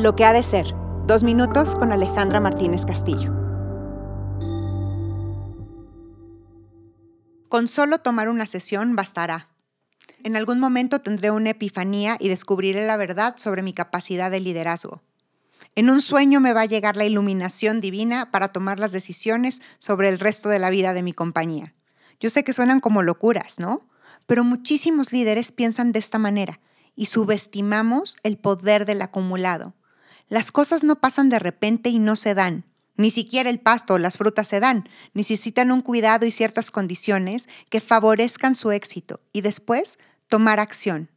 [0.00, 0.64] Lo que ha de ser.
[1.06, 3.34] Dos minutos con Alejandra Martínez Castillo.
[7.50, 9.50] Con solo tomar una sesión bastará.
[10.24, 15.02] En algún momento tendré una epifanía y descubriré la verdad sobre mi capacidad de liderazgo.
[15.74, 20.08] En un sueño me va a llegar la iluminación divina para tomar las decisiones sobre
[20.08, 21.74] el resto de la vida de mi compañía.
[22.20, 23.86] Yo sé que suenan como locuras, ¿no?
[24.24, 26.58] Pero muchísimos líderes piensan de esta manera
[26.96, 29.74] y subestimamos el poder del acumulado.
[30.30, 32.64] Las cosas no pasan de repente y no se dan.
[32.96, 34.88] Ni siquiera el pasto o las frutas se dan.
[35.12, 39.98] Necesitan un cuidado y ciertas condiciones que favorezcan su éxito y después
[40.28, 41.10] tomar acción.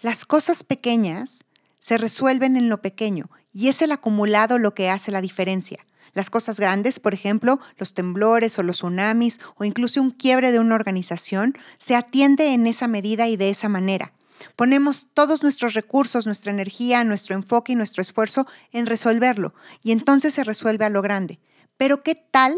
[0.00, 1.44] Las cosas pequeñas
[1.78, 5.84] se resuelven en lo pequeño y es el acumulado lo que hace la diferencia.
[6.14, 10.60] Las cosas grandes, por ejemplo, los temblores o los tsunamis o incluso un quiebre de
[10.60, 14.14] una organización, se atiende en esa medida y de esa manera.
[14.56, 20.34] Ponemos todos nuestros recursos, nuestra energía, nuestro enfoque y nuestro esfuerzo en resolverlo y entonces
[20.34, 21.40] se resuelve a lo grande.
[21.76, 22.54] Pero ¿qué tal?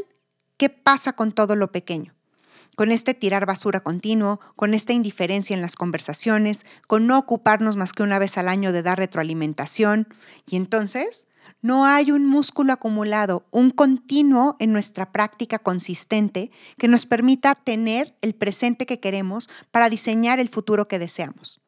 [0.57, 2.15] ¿Qué pasa con todo lo pequeño?
[2.77, 7.93] Con este tirar basura continuo, con esta indiferencia en las conversaciones, con no ocuparnos más
[7.93, 10.09] que una vez al año de dar retroalimentación.
[10.47, 11.27] Y entonces,
[11.63, 18.15] no hay un músculo acumulado, un continuo en nuestra práctica consistente que nos permita tener
[18.21, 21.61] el presente que queremos para diseñar el futuro que deseamos.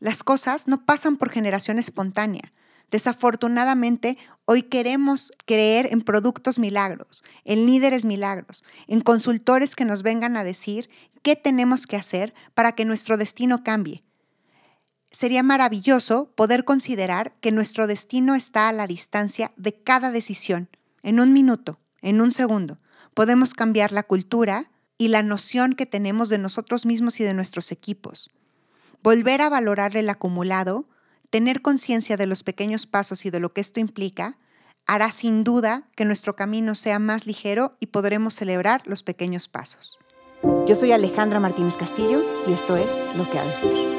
[0.00, 2.52] Las cosas no pasan por generación espontánea.
[2.90, 10.36] Desafortunadamente, hoy queremos creer en productos milagros, en líderes milagros, en consultores que nos vengan
[10.38, 10.88] a decir
[11.22, 14.04] qué tenemos que hacer para que nuestro destino cambie.
[15.10, 20.70] Sería maravilloso poder considerar que nuestro destino está a la distancia de cada decisión,
[21.02, 22.78] en un minuto, en un segundo.
[23.12, 27.70] Podemos cambiar la cultura y la noción que tenemos de nosotros mismos y de nuestros
[27.70, 28.30] equipos
[29.02, 30.86] volver a valorar el acumulado,
[31.30, 34.38] tener conciencia de los pequeños pasos y de lo que esto implica,
[34.86, 39.98] hará sin duda que nuestro camino sea más ligero y podremos celebrar los pequeños pasos.
[40.66, 43.97] Yo soy Alejandra Martínez Castillo y esto es Lo que ha de ser.